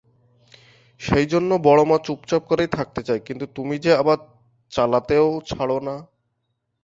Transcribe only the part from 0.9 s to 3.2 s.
সেইজন্যেই বড়োমা চুপচাপ করে থাকতেই চাই,